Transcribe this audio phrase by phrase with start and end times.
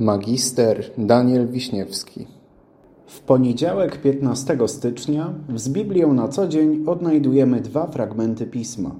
[0.00, 2.26] Magister Daniel Wiśniewski
[3.06, 8.94] W poniedziałek 15 stycznia z Biblią na co dzień odnajdujemy dwa fragmenty Pisma.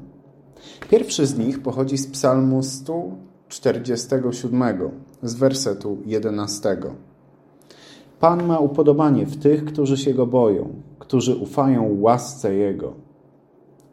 [0.90, 4.62] Pierwszy z nich pochodzi z psalmu 147
[5.22, 6.76] z wersetu 11.
[8.18, 12.92] Pan ma upodobanie w tych, którzy się Go boją, którzy ufają łasce Jego.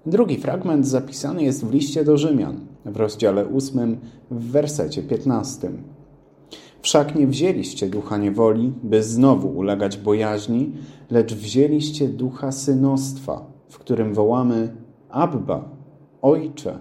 [0.05, 3.97] Drugi fragment zapisany jest w liście do Rzymian w rozdziale 8
[4.31, 5.71] w wersecie 15.
[6.87, 10.71] Wszak nie wzięliście ducha niewoli, by znowu ulegać bojaźni,
[11.11, 14.75] lecz wzięliście ducha synostwa, w którym wołamy
[15.09, 15.69] Abba,
[16.21, 16.79] Ojcze.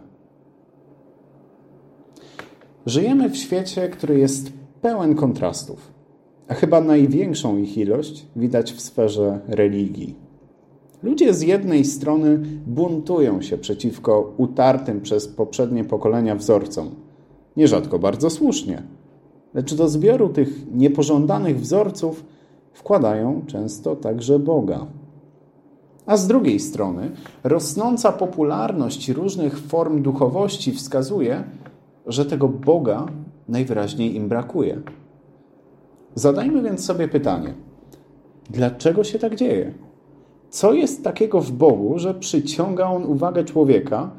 [2.87, 4.52] Żyjemy w świecie, który jest
[4.83, 5.92] pełen kontrastów,
[6.48, 10.14] a chyba największą ich ilość widać w sferze religii.
[11.02, 16.91] Ludzie z jednej strony buntują się przeciwko utartym przez poprzednie pokolenia wzorcom,
[17.56, 18.83] nierzadko bardzo słusznie–
[19.56, 22.24] lecz do zbioru tych niepożądanych wzorców
[22.73, 24.86] wkładają często także Boga.
[26.06, 27.11] A z drugiej strony
[27.44, 31.44] rosnąca popularność różnych form duchowości wskazuje,
[32.06, 33.06] że tego Boga
[33.48, 34.81] najwyraźniej im brakuje.
[36.14, 37.55] Zadajmy więc sobie pytanie:
[38.50, 39.75] dlaczego się tak dzieje?
[40.50, 44.11] Co jest takiego w Bogu, że przyciąga on uwagę człowieka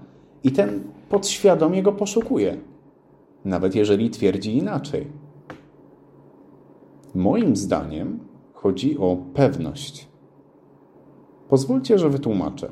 [0.43, 2.57] i ten podświadomie go poszukuje,
[3.45, 5.26] nawet jeżeli twierdzi inaczej?
[7.17, 8.19] Moim zdaniem
[8.53, 10.07] chodzi o pewność.
[11.49, 12.71] Pozwólcie, że wytłumaczę.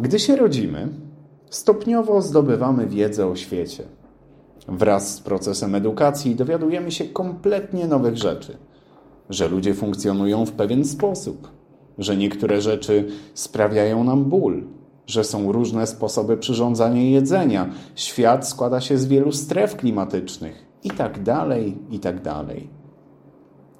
[0.00, 0.88] Gdy się rodzimy,
[1.50, 3.84] stopniowo zdobywamy wiedzę o świecie.
[4.68, 8.56] Wraz z procesem edukacji dowiadujemy się kompletnie nowych rzeczy.
[9.30, 11.48] Że ludzie funkcjonują w pewien sposób,
[11.98, 14.64] że niektóre rzeczy sprawiają nam ból,
[15.06, 21.22] że są różne sposoby przyrządzania jedzenia, świat składa się z wielu stref klimatycznych i tak
[21.22, 22.68] dalej, i tak dalej.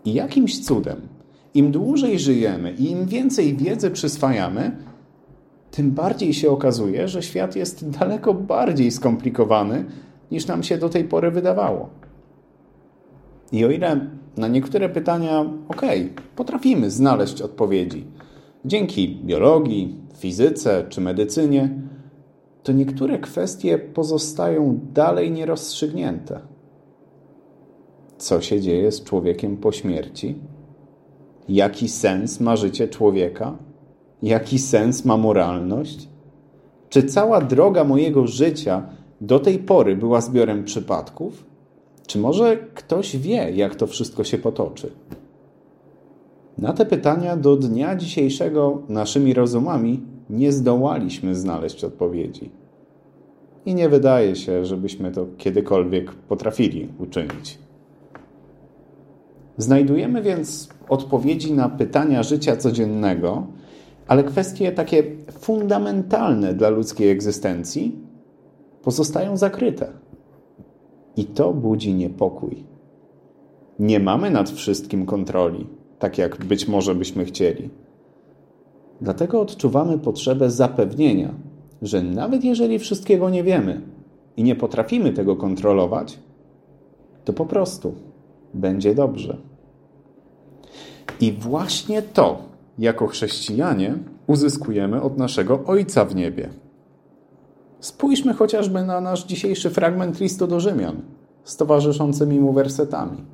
[0.05, 1.01] I jakimś cudem,
[1.55, 4.77] im dłużej żyjemy i im więcej wiedzy przyswajamy,
[5.71, 9.85] tym bardziej się okazuje, że świat jest daleko bardziej skomplikowany,
[10.31, 11.91] niż nam się do tej pory wydawało.
[13.53, 14.07] I o ile
[14.37, 15.83] na niektóre pytania, ok,
[16.37, 18.05] potrafimy znaleźć odpowiedzi
[18.65, 21.71] dzięki biologii, fizyce czy medycynie,
[22.63, 26.52] to niektóre kwestie pozostają dalej nierozstrzygnięte
[28.23, 30.35] co się dzieje z człowiekiem po śmierci,
[31.49, 33.57] jaki sens ma życie człowieka,
[34.23, 36.09] jaki sens ma moralność,
[36.89, 38.87] czy cała droga mojego życia
[39.21, 41.45] do tej pory była zbiorem przypadków,
[42.07, 44.91] czy może ktoś wie, jak to wszystko się potoczy?
[46.59, 50.01] Na te pytania do dnia dzisiejszego naszymi rozumami
[50.31, 52.51] nie zdołaliśmy znaleźć odpowiedzi.
[53.67, 57.62] I nie wydaje się, żebyśmy to kiedykolwiek potrafili uczynić.
[59.63, 63.47] Znajdujemy więc odpowiedzi na pytania życia codziennego,
[64.09, 65.03] ale kwestie takie
[65.39, 67.99] fundamentalne dla ludzkiej egzystencji
[68.83, 69.93] pozostają zakryte.
[71.17, 72.65] I to budzi niepokój.
[73.79, 75.67] Nie mamy nad wszystkim kontroli,
[75.99, 77.71] tak jak być może byśmy chcieli.
[79.01, 81.35] Dlatego odczuwamy potrzebę zapewnienia,
[81.83, 83.81] że nawet jeżeli wszystkiego nie wiemy
[84.37, 86.19] i nie potrafimy tego kontrolować,
[87.25, 87.95] to po prostu
[88.55, 89.52] będzie dobrze.
[91.21, 92.39] I właśnie to,
[92.79, 93.95] jako chrześcijanie,
[94.27, 96.49] uzyskujemy od naszego Ojca w niebie.
[97.81, 100.97] Spójrzmy chociażby na nasz dzisiejszy fragment listu do Rzymian
[101.45, 103.25] z towarzyszącymi mu wersetami.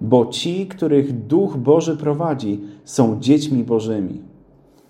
[0.00, 4.20] Bo ci, których Duch Boży prowadzi, są dziećmi Bożymi.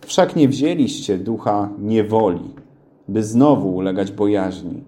[0.01, 2.55] Wszak nie wzięliście ducha niewoli,
[3.09, 4.85] by znowu ulegać bojaźni,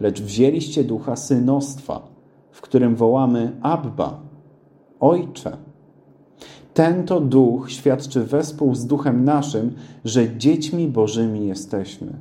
[0.00, 2.08] lecz wzięliście ducha synostwa,
[2.50, 4.20] w którym wołamy Abba,
[5.00, 5.56] Ojcze.
[6.76, 12.12] Ten to duch świadczy wespół z duchem naszym, że dziećmi Bożymi jesteśmy.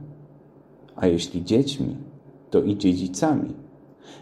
[0.96, 1.96] A jeśli dziećmi,
[2.50, 3.54] to i dziedzicami.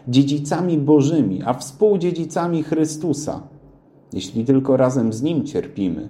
[0.08, 3.42] Dziedzicami Bożymi, a współdziedzicami Chrystusa,
[4.12, 6.08] jeśli tylko razem z Nim cierpimy,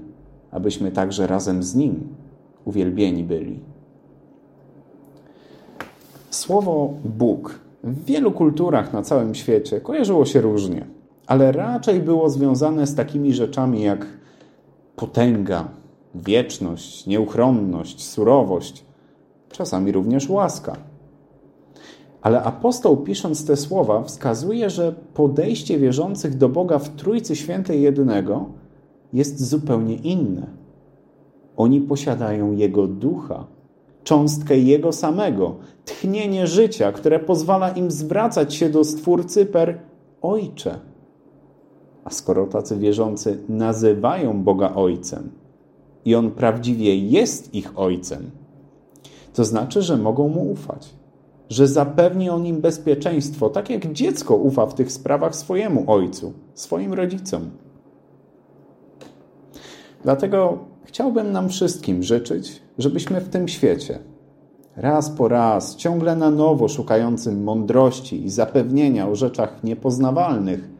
[0.50, 2.08] abyśmy także razem z Nim
[2.64, 3.60] uwielbieni byli.
[6.30, 10.93] Słowo Bóg w wielu kulturach na całym świecie kojarzyło się różnie
[11.26, 14.06] ale raczej było związane z takimi rzeczami jak
[14.96, 15.68] potęga,
[16.14, 18.84] wieczność, nieuchronność, surowość,
[19.50, 20.76] czasami również łaska.
[22.22, 28.46] Ale apostoł, pisząc te słowa, wskazuje, że podejście wierzących do Boga w Trójcy Świętej Jedynego
[29.12, 30.46] jest zupełnie inne.
[31.56, 33.46] Oni posiadają Jego ducha,
[34.04, 39.78] cząstkę Jego samego, tchnienie życia, które pozwala im zwracać się do Stwórcy per
[40.22, 40.78] Ojcze.
[42.04, 45.30] A skoro tacy wierzący nazywają Boga Ojcem
[46.04, 48.30] i On prawdziwie jest ich Ojcem,
[49.34, 50.94] to znaczy, że mogą Mu ufać,
[51.48, 56.92] że zapewni On im bezpieczeństwo, tak jak dziecko ufa w tych sprawach swojemu Ojcu, swoim
[56.92, 57.50] rodzicom.
[60.02, 63.98] Dlatego chciałbym nam wszystkim życzyć, żebyśmy w tym świecie,
[64.76, 70.73] raz po raz, ciągle na nowo szukającym mądrości i zapewnienia o rzeczach niepoznawalnych,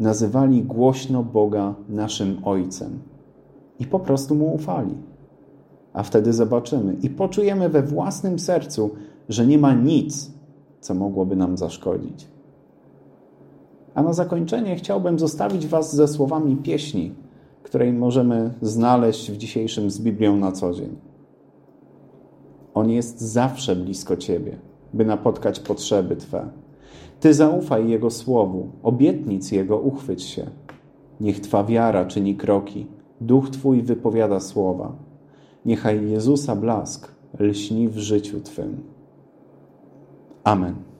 [0.00, 2.98] nazywali głośno Boga naszym Ojcem
[3.78, 4.94] i po prostu Mu ufali.
[5.92, 8.90] A wtedy zobaczymy i poczujemy we własnym sercu,
[9.28, 10.30] że nie ma nic,
[10.80, 12.28] co mogłoby nam zaszkodzić.
[13.94, 17.14] A na zakończenie chciałbym zostawić Was ze słowami pieśni,
[17.62, 20.96] której możemy znaleźć w dzisiejszym z Biblią na co dzień.
[22.74, 24.58] On jest zawsze blisko Ciebie,
[24.94, 26.48] by napotkać potrzeby Twe.
[27.20, 30.46] Ty zaufaj Jego słowu, obietnic Jego uchwyć się.
[31.20, 32.86] Niech Twa wiara czyni kroki,
[33.20, 34.92] duch Twój wypowiada słowa.
[35.64, 37.08] Niechaj Jezusa blask
[37.38, 38.80] lśni w życiu Twym.
[40.44, 40.93] Amen.